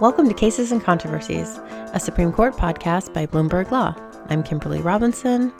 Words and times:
Welcome 0.00 0.26
to 0.26 0.34
Cases 0.34 0.72
and 0.72 0.82
Controversies, 0.82 1.58
a 1.92 2.00
Supreme 2.00 2.32
Court 2.32 2.56
podcast 2.56 3.14
by 3.14 3.26
Bloomberg 3.26 3.70
Law. 3.70 3.94
I'm 4.28 4.42
Kimberly 4.42 4.80
Robinson. 4.80 5.52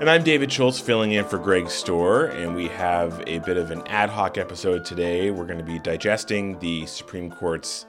And 0.00 0.08
I'm 0.08 0.24
David 0.24 0.50
Schultz 0.50 0.80
filling 0.80 1.12
in 1.12 1.26
for 1.26 1.38
Greg 1.38 1.66
Stohr, 1.66 2.34
and 2.34 2.54
we 2.54 2.68
have 2.68 3.22
a 3.26 3.40
bit 3.40 3.58
of 3.58 3.70
an 3.70 3.86
ad 3.86 4.08
hoc 4.08 4.38
episode 4.38 4.86
today. 4.86 5.30
We're 5.30 5.44
going 5.44 5.58
to 5.58 5.64
be 5.64 5.78
digesting 5.78 6.58
the 6.58 6.86
Supreme 6.86 7.30
Court's 7.30 7.84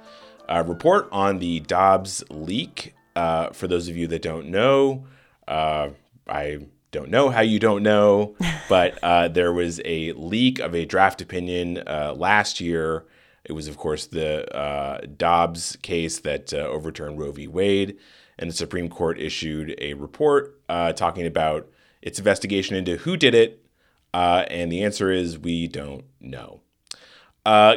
uh, 0.49 0.65
report 0.67 1.07
on 1.13 1.39
the 1.39 1.61
Dobbs 1.61 2.21
leak. 2.29 2.93
Uh, 3.15 3.51
for 3.51 3.67
those 3.67 3.87
of 3.87 3.95
you 3.95 4.07
that 4.07 4.21
don't 4.21 4.49
know, 4.49 5.05
uh, 5.47 5.89
I 6.27 6.59
don't 6.91 7.09
know 7.09 7.29
how 7.29 7.41
you 7.41 7.59
don't 7.59 7.81
know, 7.81 8.35
but 8.69 9.01
uh, 9.01 9.29
there 9.29 9.53
was 9.53 9.79
a 9.85 10.11
leak 10.11 10.59
of 10.59 10.75
a 10.75 10.83
draft 10.83 11.21
opinion 11.21 11.81
uh, 11.87 12.13
last 12.13 12.59
year. 12.59 13.05
It 13.47 13.53
was, 13.53 13.67
of 13.67 13.77
course, 13.77 14.05
the 14.07 14.53
uh, 14.55 15.01
Dobbs 15.15 15.77
case 15.81 16.19
that 16.19 16.53
uh, 16.53 16.57
overturned 16.57 17.19
Roe 17.19 17.31
v. 17.31 17.47
Wade, 17.47 17.97
and 18.37 18.49
the 18.49 18.55
Supreme 18.55 18.89
Court 18.89 19.19
issued 19.19 19.75
a 19.79 19.93
report 19.93 20.59
uh, 20.69 20.93
talking 20.93 21.25
about 21.25 21.67
its 22.01 22.19
investigation 22.19 22.75
into 22.75 22.97
who 22.97 23.17
did 23.17 23.33
it, 23.33 23.65
uh, 24.13 24.45
and 24.49 24.71
the 24.71 24.83
answer 24.83 25.11
is 25.11 25.39
we 25.39 25.67
don't 25.67 26.05
know. 26.19 26.61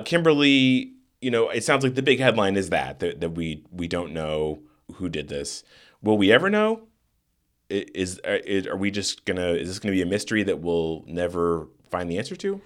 Kimberly, 0.04 0.94
you 1.20 1.30
know, 1.30 1.48
it 1.50 1.62
sounds 1.62 1.84
like 1.84 1.94
the 1.94 2.02
big 2.02 2.18
headline 2.18 2.56
is 2.56 2.70
that, 2.70 2.98
that 2.98 3.20
that 3.20 3.30
we 3.30 3.64
we 3.70 3.86
don't 3.86 4.12
know 4.12 4.62
who 4.94 5.08
did 5.08 5.28
this. 5.28 5.62
Will 6.02 6.18
we 6.18 6.32
ever 6.32 6.50
know? 6.50 6.88
is, 7.70 8.20
uh, 8.26 8.38
is 8.44 8.66
are 8.66 8.76
we 8.76 8.90
just 8.90 9.24
gonna 9.24 9.50
is 9.50 9.68
this 9.68 9.78
gonna 9.78 9.92
be 9.92 10.02
a 10.02 10.06
mystery 10.06 10.42
that 10.42 10.60
we'll 10.60 11.04
never 11.06 11.68
find 11.88 12.10
the 12.10 12.18
answer 12.18 12.36
to? 12.36 12.60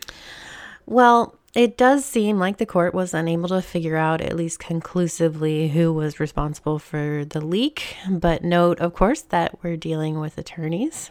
Well, 0.87 1.37
it 1.55 1.77
does 1.77 2.05
seem 2.05 2.39
like 2.39 2.57
the 2.57 2.67
court 2.67 2.95
was 2.95 3.15
unable 3.15 3.49
to 3.49 3.63
figure 3.63 3.97
out, 3.97 4.21
at 4.21 4.37
least 4.37 4.59
conclusively, 4.59 5.69
who 5.69 5.93
was 5.93 6.19
responsible 6.19 6.79
for 6.79 7.25
the 7.25 7.41
leak. 7.41 7.97
But 8.11 8.43
note, 8.43 8.81
of 8.81 8.95
course, 8.95 9.23
that 9.23 9.63
we're 9.63 9.77
dealing 9.77 10.19
with 10.19 10.37
attorneys. 10.37 11.11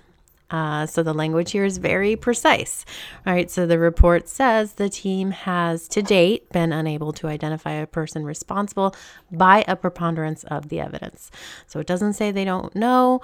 Uh, 0.51 0.85
so 0.85 1.01
the 1.01 1.13
language 1.13 1.51
here 1.51 1.65
is 1.65 1.77
very 1.77 2.15
precise. 2.15 2.85
All 3.25 3.33
right, 3.33 3.49
so 3.49 3.65
the 3.65 3.79
report 3.79 4.27
says 4.27 4.73
the 4.73 4.89
team 4.89 5.31
has 5.31 5.87
to 5.87 6.03
date 6.03 6.51
been 6.51 6.71
unable 6.71 7.11
to 7.13 7.27
identify 7.27 7.71
a 7.71 7.87
person 7.87 8.23
responsible 8.23 8.93
by 9.31 9.63
a 9.67 9.75
preponderance 9.75 10.43
of 10.43 10.69
the 10.69 10.79
evidence. 10.79 11.31
So 11.65 11.79
it 11.79 11.87
doesn't 11.87 12.13
say 12.13 12.29
they 12.29 12.45
don't 12.45 12.75
know 12.75 13.21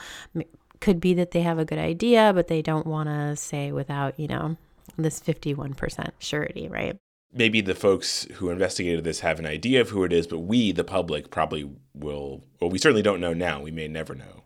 could 0.80 1.00
be 1.00 1.14
that 1.14 1.32
they 1.32 1.42
have 1.42 1.60
a 1.60 1.66
good 1.66 1.78
idea, 1.78 2.32
but 2.34 2.48
they 2.48 2.62
don't 2.62 2.88
want 2.88 3.10
to 3.10 3.36
say 3.36 3.72
without, 3.72 4.18
you 4.18 4.28
know, 4.28 4.56
this 4.98 5.20
51% 5.20 6.12
surety, 6.20 6.68
right? 6.68 6.98
Maybe 7.32 7.62
the 7.62 7.76
folks 7.76 8.26
who 8.36 8.50
investigated 8.50 9.04
this 9.04 9.20
have 9.20 9.40
an 9.40 9.46
idea 9.46 9.82
of 9.82 9.90
who 9.90 10.04
it 10.04 10.12
is, 10.12 10.26
but 10.26 10.40
we, 10.40 10.72
the 10.72 10.84
public, 10.84 11.30
probably 11.30 11.70
will. 11.94 12.44
Well, 12.60 12.72
we 12.72 12.80
certainly 12.80 13.04
don't 13.04 13.20
know 13.20 13.34
now. 13.34 13.62
We 13.62 13.72
may 13.72 13.88
never 13.88 14.16
know. 14.16 14.44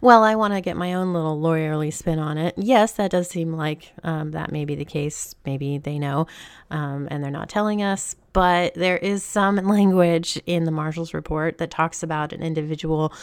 Well, 0.00 0.22
I 0.22 0.34
want 0.34 0.54
to 0.54 0.60
get 0.60 0.76
my 0.76 0.94
own 0.94 1.12
little 1.12 1.40
lawyerly 1.40 1.92
spin 1.92 2.18
on 2.18 2.38
it. 2.38 2.54
Yes, 2.56 2.92
that 2.92 3.10
does 3.10 3.28
seem 3.28 3.52
like 3.54 3.92
um, 4.02 4.32
that 4.32 4.52
may 4.52 4.64
be 4.64 4.74
the 4.74 4.84
case. 4.84 5.34
Maybe 5.44 5.78
they 5.78 5.98
know 5.98 6.26
um, 6.70 7.08
and 7.10 7.22
they're 7.22 7.30
not 7.30 7.48
telling 7.48 7.82
us. 7.82 8.16
But 8.36 8.74
there 8.74 8.98
is 8.98 9.24
some 9.24 9.56
language 9.66 10.38
in 10.44 10.64
the 10.64 10.70
Marshal's 10.70 11.14
report 11.14 11.56
that 11.56 11.70
talks 11.70 12.02
about 12.02 12.34
an 12.34 12.42
individual 12.42 13.14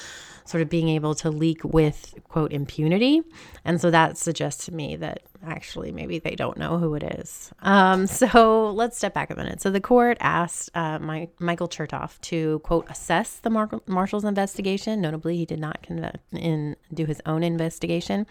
sort 0.45 0.63
of 0.63 0.69
being 0.69 0.89
able 0.89 1.13
to 1.13 1.29
leak 1.29 1.63
with 1.63 2.15
quote 2.29 2.51
impunity. 2.51 3.21
And 3.63 3.79
so 3.79 3.91
that 3.91 4.17
suggests 4.17 4.65
to 4.65 4.73
me 4.73 4.95
that 4.97 5.21
actually 5.45 5.91
maybe 5.91 6.19
they 6.19 6.35
don't 6.35 6.57
know 6.57 6.77
who 6.77 6.95
it 6.95 7.03
is. 7.03 7.51
Um, 7.61 8.07
so 8.21 8.71
let's 8.71 8.97
step 8.97 9.13
back 9.13 9.29
a 9.29 9.35
minute. 9.35 9.61
So 9.61 9.69
the 9.69 9.81
court 9.81 10.17
asked 10.19 10.69
uh, 10.75 10.99
my, 10.99 11.29
Michael 11.39 11.67
Chertoff 11.67 12.19
to 12.21 12.59
quote 12.59 12.89
assess 12.89 13.35
the 13.39 13.49
Mar- 13.49 13.81
Marshal's 13.87 14.23
investigation. 14.23 15.01
Notably, 15.01 15.37
he 15.37 15.45
did 15.45 15.59
not 15.59 15.85
in, 16.31 16.75
do 16.93 17.05
his 17.05 17.21
own 17.25 17.43
investigation. 17.43 18.25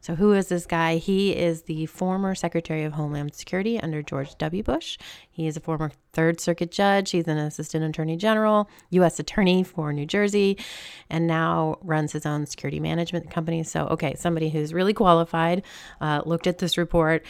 So 0.00 0.14
who 0.14 0.32
is 0.32 0.48
this 0.48 0.66
guy? 0.66 0.96
He 0.96 1.36
is 1.36 1.62
the 1.62 1.86
former 1.86 2.34
Secretary 2.34 2.84
of 2.84 2.92
Homeland 2.92 3.34
Security 3.34 3.80
under 3.80 4.02
George 4.02 4.36
W. 4.38 4.62
Bush. 4.62 4.98
He 5.38 5.46
is 5.46 5.56
a 5.56 5.60
former 5.60 5.92
Third 6.12 6.40
Circuit 6.40 6.72
judge. 6.72 7.12
He's 7.12 7.28
an 7.28 7.38
assistant 7.38 7.84
attorney 7.84 8.16
general, 8.16 8.68
U.S. 8.90 9.20
attorney 9.20 9.62
for 9.62 9.92
New 9.92 10.04
Jersey, 10.04 10.58
and 11.08 11.28
now 11.28 11.78
runs 11.80 12.10
his 12.10 12.26
own 12.26 12.44
security 12.44 12.80
management 12.80 13.30
company. 13.30 13.62
So, 13.62 13.86
okay, 13.86 14.16
somebody 14.16 14.48
who's 14.48 14.74
really 14.74 14.92
qualified, 14.92 15.62
uh, 16.00 16.22
looked 16.26 16.48
at 16.48 16.58
this 16.58 16.76
report, 16.76 17.24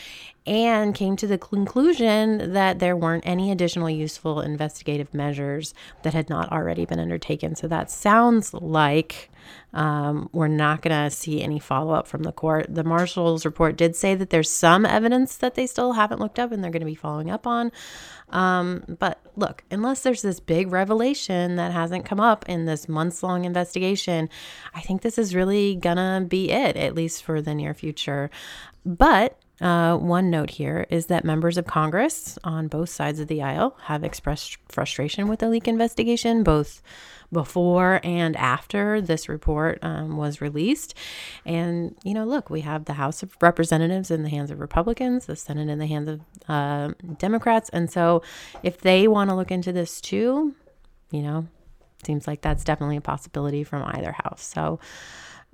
and 0.49 0.95
came 0.95 1.15
to 1.17 1.27
the 1.27 1.39
conclusion 1.39 2.55
that 2.55 2.79
there 2.79 2.97
weren't 2.97 3.27
any 3.27 3.53
additional 3.53 3.91
useful 3.91 4.41
investigative 4.41 5.13
measures 5.13 5.75
that 6.03 6.15
had 6.15 6.31
not 6.31 6.51
already 6.51 6.87
been 6.87 6.99
undertaken. 6.99 7.55
So, 7.55 7.69
that 7.69 7.91
sounds 7.91 8.55
like 8.55 9.31
um, 9.75 10.29
we're 10.33 10.49
not 10.49 10.83
going 10.83 11.05
to 11.05 11.15
see 11.15 11.43
any 11.43 11.59
follow 11.59 11.93
up 11.93 12.07
from 12.07 12.23
the 12.23 12.33
court. 12.33 12.67
The 12.75 12.85
marshal's 12.85 13.45
report 13.45 13.77
did 13.77 13.95
say 13.95 14.15
that 14.15 14.31
there's 14.31 14.51
some 14.51 14.87
evidence 14.87 15.37
that 15.37 15.55
they 15.55 15.67
still 15.67 15.93
haven't 15.93 16.21
looked 16.21 16.39
up 16.39 16.53
and 16.53 16.63
they're 16.63 16.71
going 16.71 16.81
to 16.81 16.87
be 16.87 16.95
following 16.95 17.31
up 17.31 17.47
on. 17.47 17.71
Um, 18.31 18.85
but 18.99 19.21
look, 19.37 19.65
unless 19.71 20.03
there's 20.03 20.23
this 20.23 20.41
big 20.41 20.73
revelation 20.73 21.57
that 21.57 21.73
hasn't 21.73 22.05
come 22.05 22.21
up 22.21 22.49
in 22.49 22.65
this 22.65 22.89
months 22.89 23.23
long 23.23 23.45
investigation, 23.45 24.29
I 24.75 24.81
think 24.81 25.03
this 25.03 25.19
is 25.19 25.35
really 25.35 25.77
going 25.77 25.97
to 25.97 26.25
be 26.27 26.51
it, 26.51 26.77
at 26.77 26.95
least 26.95 27.23
for 27.23 27.41
the 27.41 27.55
near 27.55 27.75
future. 27.75 28.31
But 28.85 29.39
uh, 29.61 29.97
one 29.97 30.31
note 30.31 30.51
here 30.51 30.87
is 30.89 31.07
that 31.07 31.25
members 31.25 31.59
of 31.59 31.67
Congress 31.67 32.39
on 32.45 32.69
both 32.69 32.91
sides 32.91 33.19
of 33.19 33.29
the 33.29 33.43
aisle 33.43 33.77
have 33.83 34.05
expressed 34.05 34.59
frustration 34.69 35.29
with 35.29 35.41
the 35.41 35.49
leak 35.49 35.67
investigation, 35.67 36.43
both 36.43 36.81
before 37.33 38.01
and 38.05 38.37
after 38.37 39.01
this 39.01 39.29
report 39.29 39.79
um, 39.83 40.17
was 40.17 40.41
released. 40.41 40.95
And, 41.45 41.95
you 42.03 42.15
know, 42.15 42.25
look, 42.25 42.51
we 42.51 42.63
have 42.63 42.87
the 42.87 42.95
House 42.95 43.23
of 43.23 43.37
Representatives 43.41 44.11
in 44.11 44.23
the 44.23 44.31
hands 44.31 44.51
of 44.51 44.61
Republicans, 44.61 45.27
the 45.27 45.37
Senate 45.37 45.69
in 45.69 45.79
the 45.79 45.87
hands 45.87 46.09
of 46.09 46.21
uh, 46.49 46.95
Democrats. 47.19 47.69
And 47.71 47.91
so 47.91 48.23
if 48.63 48.79
they 48.79 49.09
want 49.09 49.29
to 49.31 49.37
look 49.37 49.51
into 49.51 49.73
this 49.73 50.01
too, 50.01 50.55
you 51.11 51.23
know, 51.23 51.47
seems 52.07 52.27
like 52.27 52.41
that's 52.41 52.65
definitely 52.65 52.97
a 52.97 53.03
possibility 53.03 53.65
from 53.65 53.83
either 53.85 54.13
house. 54.13 54.43
So 54.43 54.79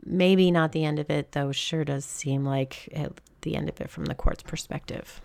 maybe 0.05 0.51
not 0.51 0.73
the 0.73 0.85
end 0.85 0.99
of 0.99 1.11
it, 1.11 1.33
though, 1.33 1.53
sure 1.53 1.85
does 1.85 2.05
seem 2.05 2.45
like 2.45 2.87
it, 2.89 3.21
the 3.45 3.57
end 3.57 3.69
of 3.69 3.81
it 3.81 3.89
from 3.89 4.07
the 4.07 4.15
court's 4.15 4.43
perspective. 4.43 5.21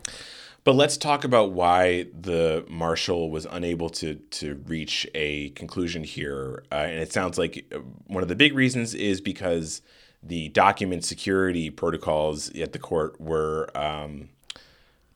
But 0.64 0.76
let's 0.76 0.98
talk 0.98 1.24
about 1.24 1.52
why 1.52 2.08
the 2.14 2.66
marshal 2.70 3.32
was 3.32 3.48
unable 3.50 3.90
to 3.92 4.16
to 4.16 4.56
reach 4.68 5.08
a 5.16 5.50
conclusion 5.52 6.04
here. 6.04 6.64
Uh, 6.72 6.76
and 6.76 7.00
it 7.00 7.12
sounds 7.12 7.38
like 7.38 7.66
uh, 7.74 7.80
one 8.08 8.22
of 8.22 8.30
the 8.30 8.36
big 8.36 8.54
reasons 8.54 8.94
is 8.94 9.22
because 9.22 9.82
the 10.22 10.50
document 10.50 11.06
security 11.06 11.70
protocols 11.70 12.54
at 12.56 12.74
the 12.74 12.80
court 12.80 13.20
were, 13.22 13.70
um, 13.76 14.30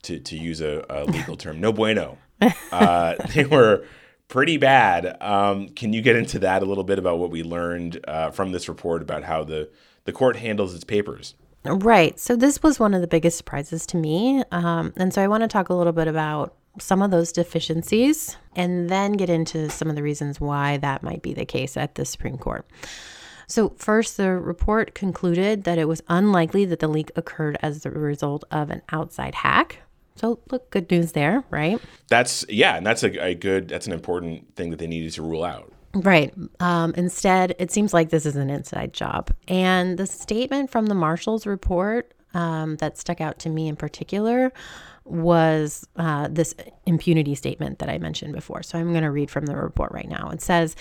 to 0.04 0.20
to 0.20 0.38
use 0.38 0.62
a, 0.62 0.86
a 0.90 1.06
legal 1.06 1.36
term, 1.36 1.60
no 1.60 1.72
bueno. 1.72 2.18
Uh, 2.74 3.16
they 3.34 3.46
were 3.46 3.86
pretty 4.28 4.58
bad. 4.58 5.16
Um, 5.22 5.70
can 5.70 5.94
you 5.94 6.02
get 6.02 6.18
into 6.18 6.40
that 6.40 6.62
a 6.62 6.66
little 6.66 6.84
bit 6.84 7.00
about 7.00 7.20
what 7.20 7.30
we 7.30 7.42
learned 7.42 8.04
uh, 8.06 8.32
from 8.32 8.52
this 8.52 8.68
report 8.68 9.02
about 9.02 9.24
how 9.24 9.44
the 9.44 9.70
the 10.06 10.12
court 10.12 10.36
handles 10.38 10.74
its 10.74 10.84
papers? 10.84 11.36
Right. 11.66 12.20
So 12.20 12.36
this 12.36 12.62
was 12.62 12.80
one 12.80 12.94
of 12.94 13.02
the 13.02 13.08
biggest 13.08 13.38
surprises 13.38 13.86
to 13.88 13.98
me. 13.98 14.44
Um, 14.52 14.94
and 14.98 15.14
so 15.14 15.22
I 15.22 15.28
want 15.28 15.42
to 15.42 15.48
talk 15.48 15.70
a 15.70 15.74
little 15.74 15.94
bit 15.94 16.08
about 16.08 16.56
some 16.80 17.02
of 17.02 17.12
those 17.12 17.32
deficiencies 17.32 18.36
and 18.56 18.90
then 18.90 19.14
get 19.14 19.30
into 19.30 19.70
some 19.70 19.90
of 19.90 19.96
the 19.96 20.04
reasons 20.04 20.42
why 20.42 20.78
that 20.78 21.04
might 21.04 21.22
be 21.22 21.34
the 21.34 21.46
case 21.46 21.78
at 21.78 21.96
the 21.96 22.06
Supreme 22.06 22.38
Court. 22.38 22.66
So, 23.48 23.74
first, 23.78 24.18
the 24.18 24.32
report 24.32 24.96
concluded 24.96 25.66
that 25.66 25.78
it 25.78 25.88
was 25.88 26.02
unlikely 26.08 26.66
that 26.66 26.80
the 26.80 26.88
leak 26.88 27.12
occurred 27.16 27.58
as 27.62 27.84
the 27.84 27.92
result 27.92 28.44
of 28.52 28.70
an 28.70 28.82
outside 28.92 29.36
hack. 29.36 29.80
So, 30.16 30.40
look, 30.50 30.70
good 30.70 30.90
news 30.90 31.12
there, 31.12 31.44
right? 31.50 31.80
That's, 32.08 32.46
yeah, 32.48 32.78
and 32.78 32.86
that's 32.86 33.04
a, 33.04 33.24
a 33.24 33.36
good, 33.36 33.68
that's 33.68 33.86
an 33.86 33.94
important 33.94 34.56
thing 34.56 34.70
that 34.70 34.80
they 34.80 34.88
needed 34.88 35.12
to 35.14 35.22
rule 35.22 35.44
out. 35.44 35.72
Right. 35.96 36.34
Um, 36.60 36.94
instead, 36.96 37.56
it 37.60 37.72
seems 37.72 37.94
like 37.94 38.10
this 38.10 38.26
is 38.26 38.36
an 38.36 38.50
inside 38.50 38.94
job. 38.94 39.30
And 39.48 39.98
the 39.98 40.08
statement 40.08 40.72
from 40.72 40.88
the 40.88 40.96
Marshal's 40.96 41.46
report 41.46 42.14
um, 42.34 42.78
that 42.78 42.98
stuck 42.98 43.22
out 43.22 43.38
to 43.40 43.50
me 43.50 43.68
in 43.68 43.76
particular 43.76 44.52
was 45.06 45.88
uh, 45.98 46.30
this 46.32 46.56
impunity 46.88 47.36
statement 47.36 47.78
that 47.80 47.90
I 47.90 48.00
mentioned 48.00 48.34
before. 48.34 48.64
So 48.64 48.80
I'm 48.80 48.92
going 48.92 49.04
to 49.04 49.12
read 49.12 49.30
from 49.30 49.46
the 49.46 49.56
report 49.56 49.92
right 49.92 50.10
now. 50.10 50.30
It 50.30 50.42
says 50.42 50.76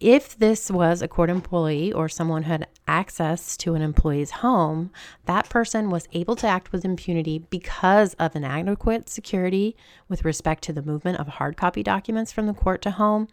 if 0.00 0.36
this 0.38 0.70
was 0.70 1.00
a 1.00 1.08
court 1.08 1.30
employee 1.30 1.92
or 1.92 2.08
someone 2.08 2.42
who 2.42 2.50
had 2.50 2.66
access 2.86 3.56
to 3.56 3.74
an 3.74 3.80
employee's 3.80 4.30
home, 4.30 4.90
that 5.26 5.48
person 5.48 5.88
was 5.88 6.08
able 6.12 6.36
to 6.36 6.46
act 6.46 6.72
with 6.72 6.84
impunity 6.84 7.38
because 7.38 8.14
of 8.14 8.36
inadequate 8.36 9.08
security 9.08 9.76
with 10.08 10.24
respect 10.24 10.62
to 10.64 10.72
the 10.72 10.82
movement 10.82 11.18
of 11.18 11.28
hard 11.28 11.56
copy 11.56 11.82
documents 11.82 12.32
from 12.32 12.46
the 12.46 12.52
court 12.52 12.82
to 12.82 12.90
home, 12.90 13.28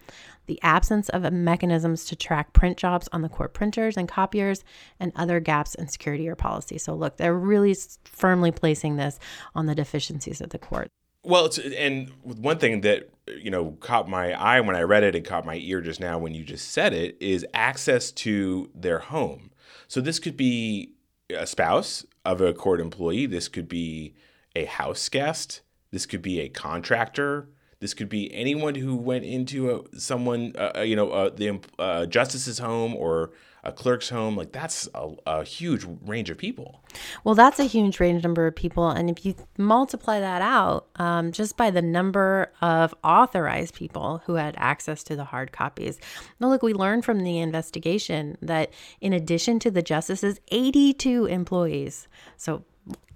the 0.47 0.59
absence 0.61 1.09
of 1.09 1.31
mechanisms 1.31 2.05
to 2.05 2.15
track 2.15 2.53
print 2.53 2.77
jobs 2.77 3.07
on 3.11 3.21
the 3.21 3.29
court 3.29 3.53
printers 3.53 3.97
and 3.97 4.07
copiers, 4.07 4.63
and 4.99 5.11
other 5.15 5.39
gaps 5.39 5.75
in 5.75 5.87
security 5.87 6.27
or 6.27 6.35
policy. 6.35 6.77
So, 6.77 6.93
look, 6.93 7.17
they're 7.17 7.37
really 7.37 7.75
firmly 8.05 8.51
placing 8.51 8.95
this 8.95 9.19
on 9.55 9.65
the 9.65 9.75
deficiencies 9.75 10.41
of 10.41 10.49
the 10.49 10.59
court. 10.59 10.89
Well, 11.23 11.49
and 11.77 12.09
one 12.23 12.57
thing 12.57 12.81
that 12.81 13.09
you 13.27 13.51
know 13.51 13.77
caught 13.79 14.09
my 14.09 14.33
eye 14.33 14.59
when 14.61 14.75
I 14.75 14.81
read 14.81 15.03
it 15.03 15.15
and 15.15 15.25
caught 15.25 15.45
my 15.45 15.55
ear 15.55 15.81
just 15.81 15.99
now 15.99 16.17
when 16.17 16.33
you 16.33 16.43
just 16.43 16.71
said 16.71 16.93
it 16.93 17.15
is 17.19 17.45
access 17.53 18.11
to 18.11 18.69
their 18.73 18.99
home. 18.99 19.51
So 19.87 20.01
this 20.01 20.19
could 20.19 20.35
be 20.35 20.93
a 21.29 21.45
spouse 21.45 22.05
of 22.25 22.41
a 22.41 22.53
court 22.53 22.81
employee. 22.81 23.25
This 23.25 23.47
could 23.47 23.67
be 23.67 24.15
a 24.55 24.65
house 24.65 25.09
guest. 25.09 25.61
This 25.91 26.05
could 26.05 26.21
be 26.21 26.39
a 26.39 26.49
contractor. 26.49 27.49
This 27.81 27.95
could 27.95 28.09
be 28.09 28.31
anyone 28.33 28.75
who 28.75 28.95
went 28.95 29.25
into 29.25 29.71
a, 29.71 29.99
someone, 29.99 30.53
uh, 30.57 30.71
uh 30.77 30.81
you 30.81 30.95
know, 30.95 31.09
uh, 31.09 31.29
the 31.31 31.59
uh, 31.79 32.05
justice's 32.05 32.59
home 32.59 32.95
or 32.95 33.31
a 33.63 33.71
clerk's 33.71 34.09
home. 34.09 34.35
Like 34.35 34.51
that's 34.51 34.87
a, 34.93 35.09
a, 35.25 35.43
huge 35.43 35.85
range 36.05 36.29
of 36.29 36.37
people. 36.37 36.83
Well, 37.23 37.35
that's 37.35 37.59
a 37.59 37.63
huge 37.63 37.99
range 37.99 38.23
number 38.23 38.45
of 38.47 38.55
people. 38.55 38.89
And 38.89 39.09
if 39.09 39.25
you 39.25 39.35
multiply 39.57 40.19
that 40.19 40.43
out 40.43 40.87
um, 40.95 41.31
just 41.31 41.57
by 41.57 41.71
the 41.71 41.81
number 41.81 42.51
of 42.61 42.93
authorized 43.03 43.73
people 43.73 44.21
who 44.25 44.35
had 44.35 44.55
access 44.57 45.03
to 45.05 45.15
the 45.15 45.25
hard 45.25 45.51
copies. 45.51 45.99
Now, 46.39 46.49
look, 46.49 46.61
we 46.61 46.73
learned 46.73 47.03
from 47.03 47.23
the 47.23 47.39
investigation 47.39 48.37
that 48.41 48.71
in 48.99 49.13
addition 49.13 49.59
to 49.59 49.71
the 49.71 49.81
justices, 49.81 50.39
82 50.49 51.25
employees, 51.25 52.07
so 52.37 52.63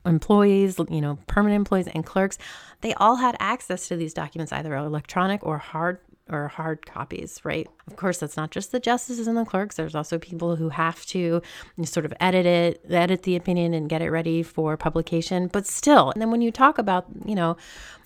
employees, 0.06 0.80
you 0.90 1.02
know, 1.02 1.18
permanent 1.28 1.58
employees 1.58 1.88
and 1.88 2.06
clerks, 2.06 2.38
they 2.82 2.94
all 2.96 3.16
had 3.16 3.36
access 3.40 3.88
to 3.88 3.96
these 3.96 4.14
documents, 4.14 4.52
either 4.52 4.76
electronic 4.76 5.46
or 5.46 5.58
hard 5.58 6.00
or 6.30 6.48
hard 6.48 6.86
copies, 6.86 7.40
right? 7.44 7.68
Of 7.88 7.98
course, 7.98 8.20
that's 8.20 8.38
not 8.38 8.52
just 8.52 8.72
the 8.72 8.80
justices 8.80 9.28
and 9.28 9.38
the 9.38 9.46
clerks. 9.46 9.76
There's 9.76 9.96
also 9.96 10.18
people 10.18 10.56
who 10.56 10.70
have 10.70 11.06
to 11.08 11.42
sort 11.84 12.06
of 12.06 12.14
edit 12.20 12.46
it, 12.46 12.84
edit 12.90 13.24
the 13.24 13.36
opinion 13.36 13.74
and 13.74 13.90
get 13.90 14.02
it 14.02 14.10
ready 14.10 14.42
for 14.42 14.76
publication. 14.76 15.48
But 15.48 15.68
still, 15.68 16.12
and 16.12 16.22
then 16.22 16.32
when 16.32 16.42
you 16.42 16.52
talk 16.52 16.78
about, 16.78 17.06
you 17.26 17.36
know, 17.36 17.58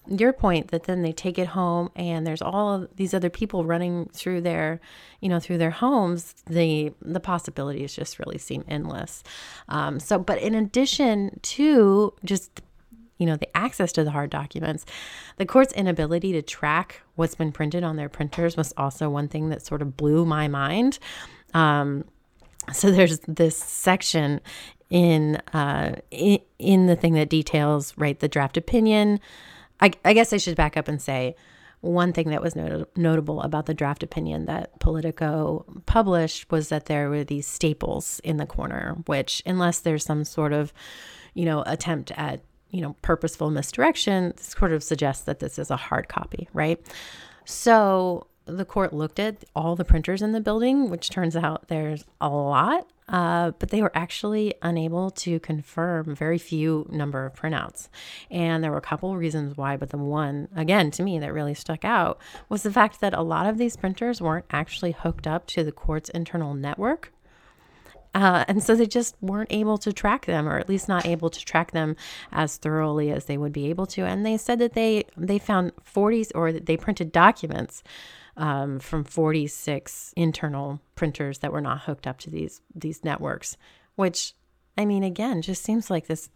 your 0.07 0.33
point 0.33 0.69
that 0.71 0.83
then 0.83 1.01
they 1.01 1.11
take 1.11 1.37
it 1.37 1.47
home 1.47 1.91
and 1.95 2.25
there's 2.25 2.41
all 2.41 2.87
these 2.95 3.13
other 3.13 3.29
people 3.29 3.63
running 3.63 4.09
through 4.11 4.41
their, 4.41 4.81
you 5.21 5.29
know, 5.29 5.39
through 5.39 5.59
their 5.59 5.71
homes, 5.71 6.33
the 6.47 6.91
the 7.01 7.19
possibilities 7.19 7.93
just 7.93 8.19
really 8.19 8.37
seem 8.37 8.63
endless. 8.67 9.23
Um, 9.67 9.99
so, 9.99 10.17
but 10.17 10.39
in 10.39 10.55
addition 10.55 11.39
to 11.43 12.13
just 12.25 12.61
you 13.19 13.25
know, 13.25 13.35
the 13.35 13.55
access 13.55 13.91
to 13.91 14.03
the 14.03 14.11
hard 14.11 14.31
documents. 14.31 14.85
The 15.37 15.45
court's 15.45 15.73
inability 15.73 16.31
to 16.31 16.41
track 16.41 17.01
what's 17.15 17.35
been 17.35 17.51
printed 17.51 17.83
on 17.83 17.97
their 17.97 18.09
printers 18.09 18.57
was 18.57 18.73
also 18.77 19.09
one 19.09 19.27
thing 19.27 19.49
that 19.49 19.63
sort 19.63 19.81
of 19.83 19.95
blew 19.95 20.25
my 20.25 20.47
mind. 20.47 20.97
Um, 21.53 22.05
so 22.73 22.91
there's 22.91 23.19
this 23.27 23.57
section 23.57 24.39
in, 24.89 25.35
uh, 25.53 25.95
in, 26.09 26.87
the 26.87 26.95
thing 26.95 27.13
that 27.13 27.29
details 27.29 27.93
right 27.97 28.19
the 28.19 28.27
draft 28.27 28.57
opinion. 28.57 29.19
I, 29.79 29.91
I 30.03 30.13
guess 30.13 30.33
I 30.33 30.37
should 30.37 30.55
back 30.55 30.77
up 30.77 30.87
and 30.87 31.01
say 31.01 31.35
one 31.81 32.11
thing 32.11 32.29
that 32.29 32.41
was 32.41 32.55
not- 32.55 32.97
notable 32.97 33.41
about 33.41 33.65
the 33.65 33.73
draft 33.73 34.03
opinion 34.03 34.45
that 34.45 34.79
Politico 34.79 35.65
published 35.85 36.51
was 36.51 36.69
that 36.69 36.85
there 36.85 37.09
were 37.09 37.23
these 37.23 37.47
staples 37.47 38.19
in 38.23 38.37
the 38.37 38.45
corner, 38.45 38.97
which, 39.05 39.41
unless 39.45 39.79
there's 39.79 40.05
some 40.05 40.23
sort 40.23 40.53
of, 40.53 40.73
you 41.33 41.45
know, 41.45 41.63
attempt 41.65 42.11
at 42.11 42.41
you 42.71 42.81
know, 42.81 42.95
purposeful 43.01 43.49
misdirection 43.49 44.37
sort 44.37 44.71
of 44.71 44.83
suggests 44.83 45.23
that 45.23 45.39
this 45.39 45.57
is 45.57 45.71
a 45.71 45.77
hard 45.77 46.07
copy, 46.07 46.47
right? 46.53 46.79
So 47.45 48.27
the 48.45 48.65
court 48.65 48.93
looked 48.93 49.19
at 49.19 49.43
all 49.55 49.75
the 49.75 49.85
printers 49.85 50.21
in 50.21 50.31
the 50.31 50.41
building, 50.41 50.89
which 50.89 51.09
turns 51.09 51.35
out 51.35 51.67
there's 51.67 52.03
a 52.19 52.29
lot, 52.29 52.87
uh, 53.07 53.51
but 53.59 53.69
they 53.69 53.81
were 53.81 53.91
actually 53.95 54.53
unable 54.61 55.09
to 55.11 55.39
confirm 55.39 56.15
very 56.15 56.37
few 56.37 56.87
number 56.91 57.25
of 57.25 57.33
printouts. 57.33 57.89
And 58.29 58.63
there 58.63 58.71
were 58.71 58.77
a 58.77 58.81
couple 58.81 59.15
reasons 59.17 59.57
why, 59.57 59.77
but 59.77 59.89
the 59.89 59.97
one, 59.97 60.47
again, 60.55 60.91
to 60.91 61.03
me, 61.03 61.19
that 61.19 61.33
really 61.33 61.53
stuck 61.53 61.85
out 61.85 62.19
was 62.49 62.63
the 62.63 62.71
fact 62.71 63.01
that 63.01 63.13
a 63.13 63.21
lot 63.21 63.47
of 63.47 63.57
these 63.57 63.75
printers 63.75 64.21
weren't 64.21 64.45
actually 64.51 64.91
hooked 64.91 65.27
up 65.27 65.47
to 65.47 65.63
the 65.63 65.71
court's 65.71 66.09
internal 66.09 66.53
network. 66.53 67.11
Uh, 68.19 68.43
and 68.49 68.61
so 68.61 68.75
they 68.75 68.85
just 68.85 69.15
weren't 69.21 69.49
able 69.49 69.77
to 69.77 69.93
track 69.93 70.25
them, 70.25 70.45
or 70.45 70.59
at 70.59 70.67
least 70.67 70.89
not 70.89 71.05
able 71.05 71.29
to 71.29 71.45
track 71.45 71.71
them 71.71 71.95
as 72.33 72.57
thoroughly 72.57 73.11
as 73.11 73.25
they 73.25 73.37
would 73.37 73.53
be 73.53 73.69
able 73.69 73.85
to. 73.85 74.01
And 74.01 74.25
they 74.25 74.35
said 74.35 74.59
that 74.59 74.73
they 74.73 75.05
they 75.15 75.39
found 75.39 75.71
40s 75.77 76.29
or 76.35 76.51
they 76.51 76.75
printed 76.75 77.13
documents 77.13 77.81
um, 78.35 78.79
from 78.79 79.05
46 79.05 80.13
internal 80.17 80.81
printers 80.95 81.39
that 81.39 81.53
were 81.53 81.61
not 81.61 81.83
hooked 81.83 82.05
up 82.05 82.19
to 82.19 82.29
these 82.29 82.59
these 82.75 83.05
networks, 83.05 83.55
which 83.95 84.33
I 84.77 84.83
mean, 84.83 85.03
again, 85.03 85.41
just 85.41 85.63
seems 85.63 85.89
like 85.89 86.07
this 86.07 86.29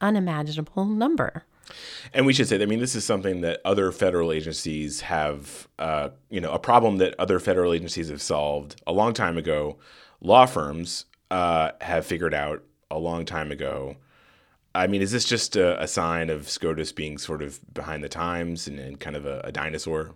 unimaginable 0.00 0.86
number. 0.86 1.44
And 2.14 2.24
we 2.24 2.32
should 2.32 2.48
say, 2.48 2.56
that 2.56 2.64
I 2.64 2.66
mean, 2.66 2.80
this 2.80 2.94
is 2.94 3.04
something 3.04 3.42
that 3.42 3.60
other 3.66 3.92
federal 3.92 4.32
agencies 4.32 5.02
have, 5.02 5.68
uh, 5.78 6.08
you 6.30 6.40
know, 6.40 6.52
a 6.52 6.58
problem 6.58 6.96
that 6.96 7.14
other 7.18 7.38
federal 7.38 7.74
agencies 7.74 8.08
have 8.08 8.22
solved 8.22 8.80
a 8.86 8.92
long 8.92 9.12
time 9.12 9.36
ago. 9.36 9.76
Law 10.22 10.46
firms 10.46 11.04
uh, 11.30 11.72
have 11.80 12.06
figured 12.06 12.34
out 12.34 12.62
a 12.90 12.98
long 12.98 13.24
time 13.24 13.50
ago. 13.50 13.96
I 14.74 14.86
mean, 14.86 15.02
is 15.02 15.12
this 15.12 15.24
just 15.24 15.56
a, 15.56 15.82
a 15.82 15.88
sign 15.88 16.30
of 16.30 16.48
SCOTUS 16.48 16.92
being 16.92 17.18
sort 17.18 17.42
of 17.42 17.58
behind 17.74 18.04
the 18.04 18.08
times 18.08 18.68
and, 18.68 18.78
and 18.78 19.00
kind 19.00 19.16
of 19.16 19.26
a, 19.26 19.40
a, 19.44 19.52
dinosaur? 19.52 20.14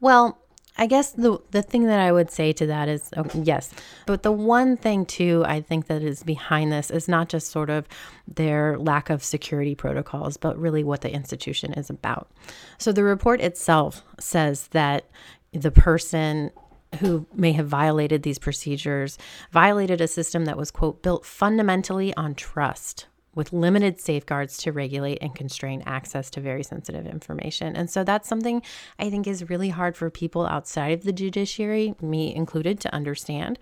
Well, 0.00 0.38
I 0.76 0.86
guess 0.86 1.10
the 1.10 1.38
the 1.50 1.62
thing 1.62 1.84
that 1.86 1.98
I 1.98 2.12
would 2.12 2.30
say 2.30 2.52
to 2.52 2.66
that 2.66 2.88
is 2.88 3.10
oh, 3.16 3.26
yes, 3.34 3.72
but 4.06 4.22
the 4.22 4.32
one 4.32 4.76
thing 4.76 5.06
too 5.06 5.44
I 5.46 5.60
think 5.60 5.88
that 5.88 6.02
is 6.02 6.22
behind 6.22 6.72
this 6.72 6.90
is 6.90 7.08
not 7.08 7.28
just 7.28 7.50
sort 7.50 7.68
of 7.68 7.88
their 8.28 8.78
lack 8.78 9.10
of 9.10 9.24
security 9.24 9.74
protocols, 9.74 10.36
but 10.36 10.56
really 10.56 10.84
what 10.84 11.00
the 11.00 11.12
institution 11.12 11.72
is 11.72 11.90
about. 11.90 12.30
So 12.78 12.92
the 12.92 13.02
report 13.02 13.40
itself 13.40 14.02
says 14.20 14.68
that 14.68 15.06
the 15.52 15.72
person 15.72 16.52
who 16.96 17.26
may 17.34 17.52
have 17.52 17.66
violated 17.66 18.22
these 18.22 18.38
procedures 18.38 19.18
violated 19.50 20.00
a 20.00 20.08
system 20.08 20.44
that 20.46 20.56
was, 20.56 20.70
quote, 20.70 21.02
built 21.02 21.24
fundamentally 21.24 22.14
on 22.14 22.34
trust 22.34 23.06
with 23.38 23.52
limited 23.52 24.00
safeguards 24.00 24.56
to 24.56 24.72
regulate 24.72 25.16
and 25.22 25.32
constrain 25.32 25.80
access 25.86 26.28
to 26.28 26.40
very 26.40 26.64
sensitive 26.64 27.06
information. 27.06 27.76
And 27.76 27.88
so 27.88 28.02
that's 28.02 28.28
something 28.28 28.62
I 28.98 29.10
think 29.10 29.28
is 29.28 29.48
really 29.48 29.68
hard 29.68 29.96
for 29.96 30.10
people 30.10 30.44
outside 30.44 30.92
of 30.92 31.04
the 31.04 31.12
judiciary, 31.12 31.94
me 32.02 32.34
included, 32.34 32.80
to 32.80 32.92
understand. 32.92 33.60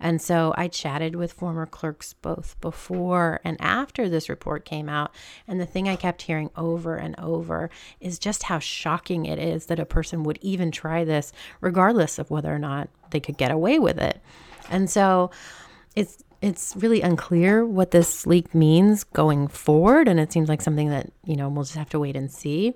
And 0.00 0.22
so 0.22 0.54
I 0.56 0.68
chatted 0.68 1.14
with 1.14 1.34
former 1.34 1.66
clerks 1.66 2.14
both 2.14 2.58
before 2.62 3.40
and 3.44 3.58
after 3.60 4.08
this 4.08 4.30
report 4.30 4.64
came 4.64 4.88
out. 4.88 5.14
And 5.46 5.60
the 5.60 5.66
thing 5.66 5.90
I 5.90 5.96
kept 5.96 6.22
hearing 6.22 6.48
over 6.56 6.96
and 6.96 7.14
over 7.20 7.68
is 8.00 8.18
just 8.18 8.44
how 8.44 8.58
shocking 8.58 9.26
it 9.26 9.38
is 9.38 9.66
that 9.66 9.78
a 9.78 9.84
person 9.84 10.22
would 10.22 10.38
even 10.40 10.70
try 10.70 11.04
this, 11.04 11.34
regardless 11.60 12.18
of 12.18 12.30
whether 12.30 12.52
or 12.52 12.58
not 12.58 12.88
they 13.10 13.20
could 13.20 13.36
get 13.36 13.50
away 13.50 13.78
with 13.78 13.98
it. 13.98 14.22
And 14.70 14.88
so 14.88 15.30
it's 15.94 16.24
it's 16.40 16.74
really 16.76 17.00
unclear 17.02 17.64
what 17.64 17.90
this 17.90 18.26
leak 18.26 18.54
means 18.54 19.04
going 19.04 19.48
forward. 19.48 20.08
And 20.08 20.20
it 20.20 20.32
seems 20.32 20.48
like 20.48 20.62
something 20.62 20.88
that, 20.90 21.10
you 21.24 21.36
know, 21.36 21.48
we'll 21.48 21.64
just 21.64 21.76
have 21.76 21.90
to 21.90 21.98
wait 21.98 22.16
and 22.16 22.30
see. 22.30 22.74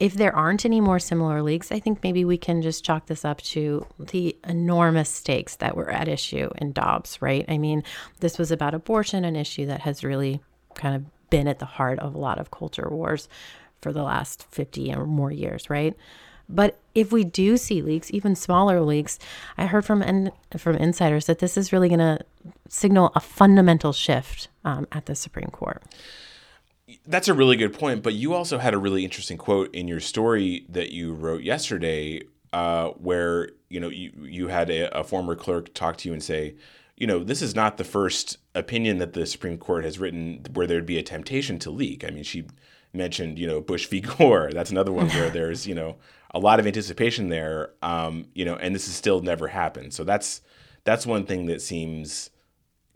If 0.00 0.14
there 0.14 0.34
aren't 0.34 0.64
any 0.64 0.80
more 0.80 0.98
similar 0.98 1.42
leaks, 1.42 1.70
I 1.70 1.78
think 1.78 2.02
maybe 2.02 2.24
we 2.24 2.36
can 2.36 2.62
just 2.62 2.84
chalk 2.84 3.06
this 3.06 3.24
up 3.24 3.40
to 3.42 3.86
the 3.98 4.36
enormous 4.44 5.08
stakes 5.08 5.56
that 5.56 5.76
were 5.76 5.90
at 5.90 6.08
issue 6.08 6.50
in 6.56 6.72
Dobbs, 6.72 7.22
right? 7.22 7.44
I 7.48 7.58
mean, 7.58 7.84
this 8.20 8.38
was 8.38 8.50
about 8.50 8.74
abortion, 8.74 9.24
an 9.24 9.36
issue 9.36 9.66
that 9.66 9.82
has 9.82 10.02
really 10.02 10.40
kind 10.74 10.96
of 10.96 11.30
been 11.30 11.46
at 11.46 11.60
the 11.60 11.66
heart 11.66 12.00
of 12.00 12.14
a 12.14 12.18
lot 12.18 12.38
of 12.38 12.50
culture 12.50 12.88
wars 12.90 13.28
for 13.82 13.92
the 13.92 14.02
last 14.02 14.46
50 14.50 14.94
or 14.94 15.06
more 15.06 15.30
years, 15.30 15.70
right? 15.70 15.94
But 16.48 16.78
if 16.94 17.10
we 17.12 17.24
do 17.24 17.56
see 17.56 17.82
leaks, 17.82 18.10
even 18.12 18.34
smaller 18.34 18.80
leaks, 18.80 19.18
I 19.56 19.66
heard 19.66 19.84
from 19.84 20.02
in, 20.02 20.30
from 20.56 20.76
insiders 20.76 21.26
that 21.26 21.38
this 21.38 21.56
is 21.56 21.72
really 21.72 21.88
going 21.88 22.00
to 22.00 22.18
signal 22.68 23.12
a 23.14 23.20
fundamental 23.20 23.92
shift 23.92 24.48
um, 24.64 24.86
at 24.92 25.06
the 25.06 25.14
Supreme 25.14 25.50
Court. 25.50 25.82
That's 27.06 27.28
a 27.28 27.34
really 27.34 27.56
good 27.56 27.72
point. 27.72 28.02
But 28.02 28.14
you 28.14 28.34
also 28.34 28.58
had 28.58 28.74
a 28.74 28.78
really 28.78 29.04
interesting 29.04 29.38
quote 29.38 29.74
in 29.74 29.88
your 29.88 30.00
story 30.00 30.66
that 30.68 30.90
you 30.90 31.14
wrote 31.14 31.42
yesterday, 31.42 32.22
uh, 32.52 32.88
where 32.90 33.50
you 33.68 33.80
know 33.80 33.88
you 33.88 34.12
you 34.22 34.48
had 34.48 34.70
a, 34.70 34.98
a 34.98 35.02
former 35.02 35.34
clerk 35.34 35.72
talk 35.74 35.96
to 35.98 36.08
you 36.08 36.12
and 36.12 36.22
say, 36.22 36.54
you 36.96 37.06
know, 37.06 37.24
this 37.24 37.42
is 37.42 37.54
not 37.54 37.76
the 37.76 37.84
first 37.84 38.38
opinion 38.54 38.98
that 38.98 39.14
the 39.14 39.26
Supreme 39.26 39.58
Court 39.58 39.84
has 39.84 39.98
written 39.98 40.44
where 40.52 40.66
there'd 40.66 40.86
be 40.86 40.98
a 40.98 41.02
temptation 41.02 41.58
to 41.60 41.70
leak. 41.70 42.04
I 42.04 42.10
mean, 42.10 42.22
she 42.22 42.44
mentioned, 42.94 43.38
you 43.38 43.46
know, 43.46 43.60
Bush 43.60 43.86
v. 43.86 44.00
Gore. 44.18 44.50
That's 44.52 44.70
another 44.70 44.92
one 44.92 45.08
where 45.08 45.30
there's, 45.38 45.66
you 45.66 45.74
know, 45.74 45.96
a 46.34 46.38
lot 46.38 46.58
of 46.58 46.66
anticipation 46.66 47.28
there, 47.28 47.70
um, 47.82 48.26
you 48.34 48.44
know, 48.44 48.56
and 48.56 48.74
this 48.74 48.86
has 48.86 48.94
still 48.94 49.22
never 49.22 49.48
happened. 49.48 49.94
So 49.94 50.04
that's 50.04 50.40
that's 50.82 51.06
one 51.06 51.24
thing 51.24 51.46
that 51.46 51.62
seems 51.62 52.30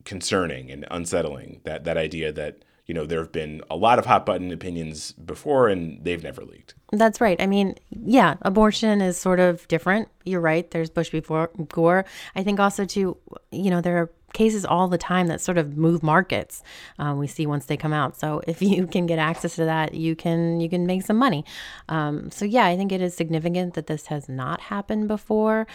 concerning 0.04 0.70
and 0.70 0.86
unsettling. 0.90 1.60
That 1.64 1.84
that 1.84 1.96
idea 1.96 2.32
that 2.32 2.64
you 2.86 2.94
know 2.94 3.06
there 3.06 3.20
have 3.20 3.30
been 3.30 3.62
a 3.70 3.76
lot 3.76 3.98
of 3.98 4.06
hot 4.06 4.26
button 4.26 4.50
opinions 4.50 5.12
before 5.12 5.68
and 5.68 6.04
they've 6.04 6.22
never 6.22 6.42
leaked. 6.42 6.74
That's 6.90 7.20
right. 7.20 7.40
I 7.40 7.46
mean, 7.46 7.76
yeah, 7.90 8.36
abortion 8.42 9.00
is 9.00 9.16
sort 9.16 9.38
of 9.38 9.68
different. 9.68 10.08
You're 10.24 10.40
right. 10.40 10.68
There's 10.70 10.90
Bush 10.90 11.10
before 11.10 11.50
Gore. 11.68 12.04
I 12.34 12.42
think 12.42 12.58
also 12.58 12.84
too, 12.84 13.16
you 13.52 13.70
know, 13.70 13.80
there 13.80 13.98
are 13.98 14.10
cases 14.32 14.64
all 14.64 14.88
the 14.88 14.98
time 14.98 15.26
that 15.28 15.40
sort 15.40 15.58
of 15.58 15.76
move 15.76 16.02
markets. 16.02 16.62
Um, 16.98 17.18
we 17.18 17.26
see 17.26 17.46
once 17.46 17.66
they 17.66 17.76
come 17.76 17.92
out. 17.92 18.18
So 18.18 18.42
if 18.46 18.60
you 18.62 18.86
can 18.86 19.06
get 19.06 19.18
access 19.18 19.56
to 19.56 19.64
that, 19.64 19.94
you 19.94 20.14
can 20.14 20.60
you 20.60 20.68
can 20.68 20.86
make 20.86 21.02
some 21.02 21.16
money. 21.16 21.44
Um, 21.88 22.30
so 22.30 22.44
yeah, 22.44 22.66
I 22.66 22.76
think 22.76 22.92
it 22.92 23.00
is 23.00 23.14
significant 23.14 23.74
that 23.74 23.86
this 23.86 24.06
has 24.06 24.28
not 24.28 24.60
happened 24.60 25.08
before. 25.08 25.66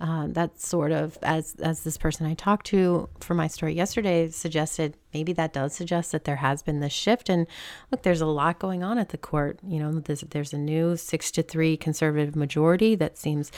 Uh, 0.00 0.26
that's 0.30 0.66
sort 0.66 0.92
of 0.92 1.18
as 1.22 1.54
as 1.62 1.84
this 1.84 1.96
person 1.96 2.26
I 2.26 2.34
talked 2.34 2.66
to 2.66 3.08
for 3.20 3.34
my 3.34 3.46
story 3.46 3.74
yesterday 3.74 4.28
suggested. 4.30 4.96
Maybe 5.12 5.32
that 5.34 5.52
does 5.52 5.72
suggest 5.72 6.10
that 6.12 6.24
there 6.24 6.36
has 6.36 6.62
been 6.62 6.80
this 6.80 6.92
shift. 6.92 7.28
And 7.28 7.46
look, 7.92 8.02
there's 8.02 8.20
a 8.20 8.26
lot 8.26 8.58
going 8.58 8.82
on 8.82 8.98
at 8.98 9.10
the 9.10 9.16
court. 9.16 9.60
You 9.64 9.78
know, 9.78 10.00
there's, 10.00 10.22
there's 10.22 10.52
a 10.52 10.58
new 10.58 10.96
six 10.96 11.30
to 11.32 11.42
three 11.42 11.76
conservative 11.76 12.34
majority 12.34 12.96
that 12.96 13.16
seems 13.16 13.52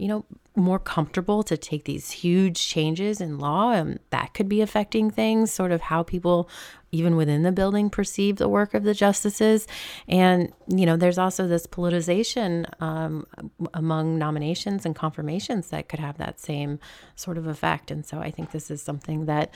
you 0.00 0.08
know, 0.08 0.24
more 0.56 0.78
comfortable 0.78 1.42
to 1.42 1.58
take 1.58 1.84
these 1.84 2.10
huge 2.10 2.66
changes 2.66 3.20
in 3.20 3.38
law. 3.38 3.70
And 3.72 4.00
that 4.08 4.32
could 4.32 4.48
be 4.48 4.62
affecting 4.62 5.10
things, 5.10 5.52
sort 5.52 5.72
of 5.72 5.82
how 5.82 6.02
people, 6.02 6.48
even 6.90 7.16
within 7.16 7.42
the 7.42 7.52
building, 7.52 7.90
perceive 7.90 8.36
the 8.36 8.48
work 8.48 8.72
of 8.72 8.82
the 8.82 8.94
justices. 8.94 9.66
And, 10.08 10.52
you 10.68 10.86
know, 10.86 10.96
there's 10.96 11.18
also 11.18 11.46
this 11.46 11.66
politicization 11.66 12.64
um, 12.82 13.26
among 13.74 14.18
nominations 14.18 14.86
and 14.86 14.96
confirmations 14.96 15.68
that 15.68 15.90
could 15.90 16.00
have 16.00 16.16
that 16.16 16.40
same 16.40 16.78
sort 17.14 17.36
of 17.36 17.46
effect. 17.46 17.90
And 17.90 18.06
so 18.06 18.20
I 18.20 18.30
think 18.30 18.52
this 18.52 18.70
is 18.70 18.80
something 18.80 19.26
that 19.26 19.52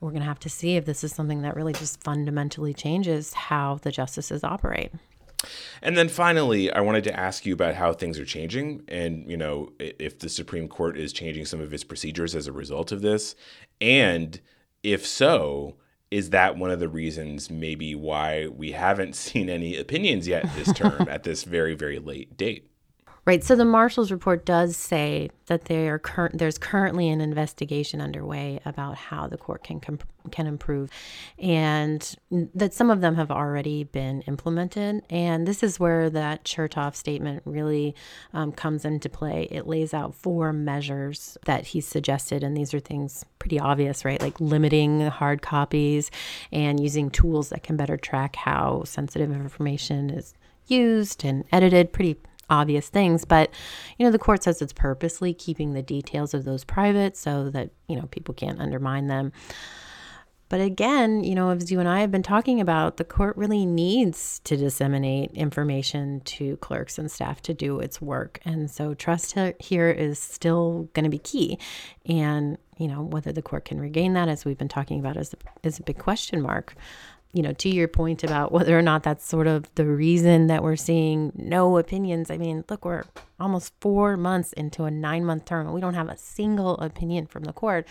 we're 0.00 0.10
going 0.10 0.20
to 0.20 0.28
have 0.28 0.40
to 0.40 0.50
see 0.50 0.76
if 0.76 0.84
this 0.84 1.02
is 1.02 1.14
something 1.14 1.40
that 1.42 1.56
really 1.56 1.72
just 1.72 2.04
fundamentally 2.04 2.74
changes 2.74 3.32
how 3.32 3.76
the 3.82 3.90
justices 3.90 4.44
operate. 4.44 4.92
And 5.82 5.96
then 5.96 6.08
finally, 6.08 6.72
I 6.72 6.80
wanted 6.80 7.04
to 7.04 7.18
ask 7.18 7.46
you 7.46 7.54
about 7.54 7.74
how 7.74 7.92
things 7.92 8.18
are 8.18 8.24
changing 8.24 8.82
and, 8.88 9.30
you 9.30 9.36
know, 9.36 9.72
if 9.78 10.18
the 10.18 10.28
Supreme 10.28 10.68
Court 10.68 10.98
is 10.98 11.12
changing 11.12 11.44
some 11.44 11.60
of 11.60 11.72
its 11.72 11.84
procedures 11.84 12.34
as 12.34 12.46
a 12.46 12.52
result 12.52 12.90
of 12.90 13.02
this. 13.02 13.34
And 13.80 14.40
if 14.82 15.06
so, 15.06 15.76
is 16.10 16.30
that 16.30 16.56
one 16.56 16.70
of 16.70 16.80
the 16.80 16.88
reasons 16.88 17.50
maybe 17.50 17.94
why 17.94 18.48
we 18.48 18.72
haven't 18.72 19.14
seen 19.16 19.48
any 19.48 19.76
opinions 19.76 20.26
yet 20.26 20.46
this 20.56 20.72
term 20.72 21.06
at 21.10 21.22
this 21.22 21.44
very, 21.44 21.74
very 21.74 21.98
late 21.98 22.36
date? 22.36 22.70
Right. 23.28 23.44
So 23.44 23.56
the 23.56 23.66
marshal's 23.66 24.10
report 24.10 24.46
does 24.46 24.74
say 24.74 25.28
that 25.48 25.66
cur- 26.02 26.30
there's 26.32 26.56
currently 26.56 27.10
an 27.10 27.20
investigation 27.20 28.00
underway 28.00 28.58
about 28.64 28.94
how 28.96 29.26
the 29.26 29.36
court 29.36 29.62
can 29.62 29.80
comp- 29.80 30.08
can 30.30 30.46
improve, 30.46 30.88
and 31.38 32.16
that 32.30 32.72
some 32.72 32.90
of 32.90 33.02
them 33.02 33.16
have 33.16 33.30
already 33.30 33.84
been 33.84 34.22
implemented. 34.22 35.02
And 35.10 35.46
this 35.46 35.62
is 35.62 35.78
where 35.78 36.08
that 36.08 36.44
Chertoff 36.44 36.96
statement 36.96 37.42
really 37.44 37.94
um, 38.32 38.50
comes 38.50 38.86
into 38.86 39.10
play. 39.10 39.46
It 39.50 39.66
lays 39.66 39.92
out 39.92 40.14
four 40.14 40.54
measures 40.54 41.36
that 41.44 41.66
he 41.66 41.82
suggested, 41.82 42.42
and 42.42 42.56
these 42.56 42.72
are 42.72 42.80
things 42.80 43.26
pretty 43.38 43.60
obvious, 43.60 44.06
right? 44.06 44.22
Like 44.22 44.40
limiting 44.40 45.02
hard 45.02 45.42
copies 45.42 46.10
and 46.50 46.80
using 46.80 47.10
tools 47.10 47.50
that 47.50 47.62
can 47.62 47.76
better 47.76 47.98
track 47.98 48.36
how 48.36 48.84
sensitive 48.84 49.30
information 49.30 50.08
is 50.08 50.32
used 50.66 51.26
and 51.26 51.44
edited. 51.52 51.92
Pretty 51.92 52.16
obvious 52.50 52.88
things 52.88 53.24
but 53.24 53.50
you 53.98 54.04
know 54.04 54.12
the 54.12 54.18
court 54.18 54.42
says 54.42 54.62
it's 54.62 54.72
purposely 54.72 55.34
keeping 55.34 55.72
the 55.72 55.82
details 55.82 56.34
of 56.34 56.44
those 56.44 56.64
private 56.64 57.16
so 57.16 57.50
that 57.50 57.70
you 57.88 57.96
know 57.96 58.06
people 58.10 58.34
can't 58.34 58.60
undermine 58.60 59.06
them 59.06 59.32
but 60.48 60.60
again, 60.62 61.24
you 61.24 61.34
know, 61.34 61.50
as 61.50 61.70
you 61.70 61.78
and 61.78 61.88
I 61.88 62.00
have 62.00 62.10
been 62.10 62.22
talking 62.22 62.60
about, 62.60 62.96
the 62.96 63.04
court 63.04 63.36
really 63.36 63.66
needs 63.66 64.40
to 64.44 64.56
disseminate 64.56 65.30
information 65.32 66.20
to 66.20 66.56
clerks 66.58 66.98
and 66.98 67.10
staff 67.10 67.42
to 67.42 67.54
do 67.54 67.80
its 67.80 68.00
work. 68.00 68.40
And 68.44 68.70
so 68.70 68.94
trust 68.94 69.36
here 69.58 69.90
is 69.90 70.18
still 70.18 70.88
going 70.94 71.04
to 71.04 71.10
be 71.10 71.18
key. 71.18 71.58
And, 72.06 72.56
you 72.78 72.88
know, 72.88 73.02
whether 73.02 73.30
the 73.30 73.42
court 73.42 73.66
can 73.66 73.78
regain 73.78 74.14
that, 74.14 74.28
as 74.28 74.46
we've 74.46 74.56
been 74.56 74.68
talking 74.68 75.00
about, 75.00 75.18
is, 75.18 75.34
is 75.62 75.78
a 75.78 75.82
big 75.82 75.98
question 75.98 76.40
mark 76.40 76.74
you 77.32 77.42
know, 77.42 77.52
to 77.52 77.68
your 77.68 77.88
point 77.88 78.24
about 78.24 78.52
whether 78.52 78.78
or 78.78 78.82
not 78.82 79.02
that's 79.02 79.26
sort 79.26 79.46
of 79.46 79.72
the 79.74 79.84
reason 79.84 80.46
that 80.48 80.62
we're 80.62 80.76
seeing 80.76 81.32
no 81.34 81.78
opinions. 81.78 82.30
I 82.30 82.38
mean, 82.38 82.64
look, 82.68 82.84
we're 82.84 83.04
almost 83.38 83.72
four 83.80 84.16
months 84.16 84.52
into 84.54 84.84
a 84.84 84.90
nine 84.90 85.24
month 85.24 85.44
term 85.44 85.66
and 85.66 85.74
we 85.74 85.80
don't 85.80 85.94
have 85.94 86.08
a 86.08 86.16
single 86.16 86.76
opinion 86.78 87.26
from 87.26 87.44
the 87.44 87.52
court. 87.52 87.86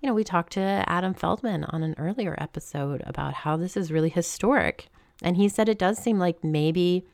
You 0.00 0.08
know, 0.08 0.14
we 0.14 0.22
talked 0.22 0.52
to 0.52 0.84
Adam 0.86 1.12
Feldman 1.12 1.64
on 1.64 1.82
an 1.82 1.94
earlier 1.98 2.36
episode 2.38 3.02
about 3.04 3.34
how 3.34 3.56
this 3.56 3.76
is 3.76 3.90
really 3.90 4.10
historic. 4.10 4.88
And 5.22 5.36
he 5.36 5.48
said 5.48 5.68
it 5.68 5.78
does 5.78 5.98
seem 5.98 6.18
like 6.18 6.44
maybe 6.44 7.04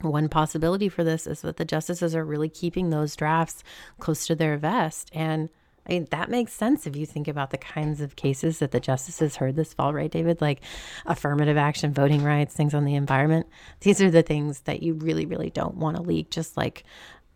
one 0.00 0.28
possibility 0.28 0.88
for 0.88 1.04
this 1.04 1.26
is 1.26 1.42
that 1.42 1.58
the 1.58 1.64
justices 1.64 2.14
are 2.14 2.24
really 2.24 2.48
keeping 2.48 2.90
those 2.90 3.14
drafts 3.14 3.62
close 4.00 4.26
to 4.26 4.34
their 4.34 4.56
vest. 4.56 5.10
And 5.12 5.50
I 5.86 5.92
mean, 5.92 6.08
that 6.10 6.30
makes 6.30 6.52
sense 6.52 6.86
if 6.86 6.96
you 6.96 7.04
think 7.04 7.28
about 7.28 7.50
the 7.50 7.58
kinds 7.58 8.00
of 8.00 8.16
cases 8.16 8.58
that 8.58 8.70
the 8.70 8.80
justices 8.80 9.36
heard 9.36 9.56
this 9.56 9.74
fall, 9.74 9.92
right, 9.92 10.10
David? 10.10 10.40
Like 10.40 10.62
affirmative 11.04 11.56
action, 11.56 11.92
voting 11.92 12.22
rights, 12.24 12.54
things 12.54 12.74
on 12.74 12.84
the 12.84 12.94
environment. 12.94 13.46
These 13.80 14.00
are 14.00 14.10
the 14.10 14.22
things 14.22 14.60
that 14.60 14.82
you 14.82 14.94
really, 14.94 15.26
really 15.26 15.50
don't 15.50 15.76
want 15.76 15.96
to 15.96 16.02
leak, 16.02 16.30
just 16.30 16.56
like 16.56 16.84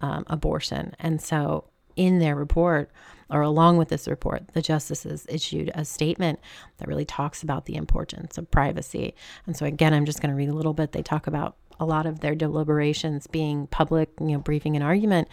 um, 0.00 0.24
abortion. 0.28 0.94
And 0.98 1.20
so, 1.20 1.64
in 1.96 2.20
their 2.20 2.36
report, 2.36 2.90
or 3.28 3.42
along 3.42 3.76
with 3.76 3.88
this 3.88 4.06
report, 4.06 4.48
the 4.54 4.62
justices 4.62 5.26
issued 5.28 5.70
a 5.74 5.84
statement 5.84 6.38
that 6.78 6.88
really 6.88 7.04
talks 7.04 7.42
about 7.42 7.66
the 7.66 7.74
importance 7.74 8.38
of 8.38 8.50
privacy. 8.50 9.14
And 9.46 9.56
so, 9.56 9.66
again, 9.66 9.92
I'm 9.92 10.06
just 10.06 10.20
going 10.22 10.30
to 10.30 10.36
read 10.36 10.48
a 10.48 10.54
little 10.54 10.74
bit. 10.74 10.92
They 10.92 11.02
talk 11.02 11.26
about 11.26 11.56
a 11.80 11.84
lot 11.84 12.06
of 12.06 12.20
their 12.20 12.34
deliberations 12.34 13.26
being 13.26 13.66
public, 13.68 14.10
you 14.20 14.28
know, 14.28 14.38
briefing 14.38 14.74
and 14.76 14.84
argument. 14.84 15.28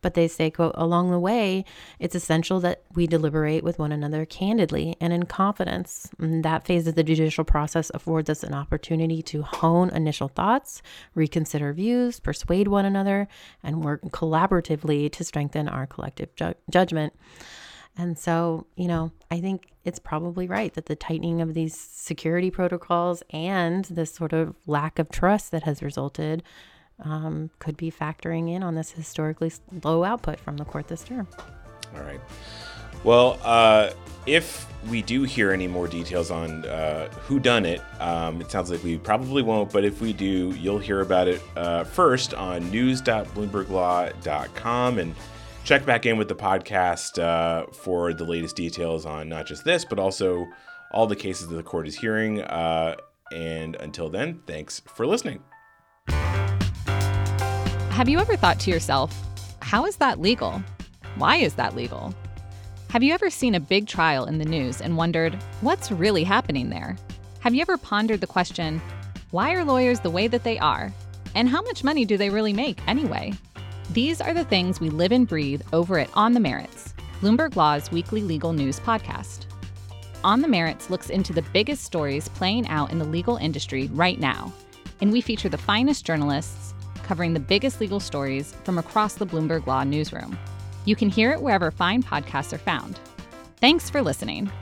But 0.00 0.14
they 0.14 0.28
say, 0.28 0.50
quote, 0.50 0.74
along 0.76 1.10
the 1.10 1.18
way, 1.18 1.64
it's 1.98 2.14
essential 2.14 2.60
that 2.60 2.82
we 2.94 3.06
deliberate 3.06 3.64
with 3.64 3.78
one 3.78 3.90
another 3.90 4.24
candidly 4.24 4.96
and 5.00 5.12
in 5.12 5.24
confidence. 5.24 6.08
And 6.20 6.44
that 6.44 6.64
phase 6.64 6.86
of 6.86 6.94
the 6.94 7.02
judicial 7.02 7.44
process 7.44 7.90
affords 7.92 8.30
us 8.30 8.44
an 8.44 8.54
opportunity 8.54 9.22
to 9.22 9.42
hone 9.42 9.90
initial 9.90 10.28
thoughts, 10.28 10.82
reconsider 11.14 11.72
views, 11.72 12.20
persuade 12.20 12.68
one 12.68 12.84
another, 12.84 13.26
and 13.62 13.84
work 13.84 14.02
collaboratively 14.10 15.10
to 15.12 15.24
strengthen 15.24 15.68
our 15.68 15.86
collective 15.86 16.34
ju- 16.36 16.54
judgment. 16.70 17.12
And 17.98 18.16
so, 18.16 18.66
you 18.76 18.86
know, 18.86 19.10
I 19.30 19.40
think 19.40 19.72
it's 19.84 19.98
probably 19.98 20.46
right 20.46 20.72
that 20.74 20.86
the 20.86 20.94
tightening 20.94 21.40
of 21.40 21.52
these 21.52 21.76
security 21.76 22.50
protocols 22.50 23.24
and 23.30 23.84
this 23.86 24.14
sort 24.14 24.32
of 24.32 24.54
lack 24.66 25.00
of 25.00 25.10
trust 25.10 25.50
that 25.50 25.64
has 25.64 25.82
resulted 25.82 26.44
um, 27.04 27.50
could 27.58 27.76
be 27.76 27.90
factoring 27.90 28.48
in 28.48 28.62
on 28.62 28.76
this 28.76 28.92
historically 28.92 29.52
low 29.82 30.04
output 30.04 30.38
from 30.38 30.56
the 30.56 30.64
court 30.64 30.86
this 30.86 31.02
term. 31.02 31.26
All 31.96 32.02
right. 32.02 32.20
Well, 33.02 33.40
uh, 33.42 33.90
if 34.26 34.68
we 34.88 35.02
do 35.02 35.24
hear 35.24 35.50
any 35.52 35.66
more 35.66 35.88
details 35.88 36.30
on 36.30 36.64
uh, 36.66 37.08
who 37.22 37.40
done 37.40 37.66
it, 37.66 37.82
um, 38.00 38.40
it 38.40 38.48
sounds 38.50 38.70
like 38.70 38.82
we 38.84 38.96
probably 38.98 39.42
won't. 39.42 39.72
But 39.72 39.84
if 39.84 40.00
we 40.00 40.12
do, 40.12 40.50
you'll 40.50 40.78
hear 40.78 41.00
about 41.00 41.26
it 41.28 41.42
uh, 41.56 41.82
first 41.84 42.34
on 42.34 42.70
news.bloomberglaw.com 42.70 44.98
and 44.98 45.14
check 45.64 45.84
back 45.84 46.06
in 46.06 46.16
with 46.16 46.28
the 46.28 46.34
podcast 46.34 47.22
uh, 47.22 47.66
for 47.72 48.14
the 48.14 48.24
latest 48.24 48.56
details 48.56 49.04
on 49.04 49.28
not 49.28 49.46
just 49.46 49.64
this, 49.64 49.84
but 49.84 49.98
also 49.98 50.46
all 50.92 51.06
the 51.06 51.16
cases 51.16 51.48
that 51.48 51.56
the 51.56 51.62
court 51.62 51.86
is 51.86 51.96
hearing. 51.96 52.40
Uh, 52.42 52.96
and 53.32 53.76
until 53.76 54.08
then, 54.08 54.40
thanks 54.46 54.80
for 54.86 55.06
listening. 55.06 55.42
Have 57.90 58.08
you 58.08 58.18
ever 58.18 58.36
thought 58.36 58.60
to 58.60 58.70
yourself, 58.70 59.14
how 59.60 59.84
is 59.84 59.96
that 59.96 60.20
legal? 60.20 60.62
Why 61.16 61.36
is 61.36 61.54
that 61.54 61.74
legal? 61.74 62.14
Have 62.90 63.02
you 63.02 63.12
ever 63.12 63.28
seen 63.28 63.54
a 63.54 63.60
big 63.60 63.86
trial 63.86 64.24
in 64.24 64.38
the 64.38 64.46
news 64.46 64.80
and 64.80 64.96
wondered, 64.96 65.34
what's 65.60 65.92
really 65.92 66.24
happening 66.24 66.70
there? 66.70 66.96
Have 67.40 67.54
you 67.54 67.60
ever 67.60 67.76
pondered 67.76 68.20
the 68.22 68.26
question, 68.26 68.80
why 69.30 69.52
are 69.52 69.64
lawyers 69.64 70.00
the 70.00 70.10
way 70.10 70.26
that 70.28 70.44
they 70.44 70.58
are? 70.58 70.90
And 71.34 71.48
how 71.48 71.60
much 71.60 71.84
money 71.84 72.06
do 72.06 72.16
they 72.16 72.30
really 72.30 72.54
make 72.54 72.78
anyway? 72.86 73.34
These 73.90 74.20
are 74.20 74.34
the 74.34 74.44
things 74.44 74.80
we 74.80 74.90
live 74.90 75.12
and 75.12 75.26
breathe 75.26 75.62
over 75.72 75.98
at 75.98 76.10
On 76.14 76.34
the 76.34 76.40
Merits, 76.40 76.92
Bloomberg 77.22 77.56
Law's 77.56 77.90
weekly 77.90 78.20
legal 78.20 78.52
news 78.52 78.78
podcast. 78.78 79.46
On 80.22 80.42
the 80.42 80.48
Merits 80.48 80.90
looks 80.90 81.08
into 81.08 81.32
the 81.32 81.44
biggest 81.54 81.84
stories 81.84 82.28
playing 82.28 82.68
out 82.68 82.92
in 82.92 82.98
the 82.98 83.06
legal 83.06 83.36
industry 83.38 83.88
right 83.94 84.20
now, 84.20 84.52
and 85.00 85.10
we 85.10 85.22
feature 85.22 85.48
the 85.48 85.56
finest 85.56 86.04
journalists 86.04 86.74
covering 87.02 87.32
the 87.32 87.40
biggest 87.40 87.80
legal 87.80 87.98
stories 87.98 88.54
from 88.62 88.76
across 88.76 89.14
the 89.14 89.26
Bloomberg 89.26 89.66
Law 89.66 89.84
newsroom. 89.84 90.38
You 90.84 90.94
can 90.94 91.08
hear 91.08 91.32
it 91.32 91.40
wherever 91.40 91.70
fine 91.70 92.02
podcasts 92.02 92.52
are 92.52 92.58
found. 92.58 93.00
Thanks 93.56 93.88
for 93.88 94.02
listening. 94.02 94.52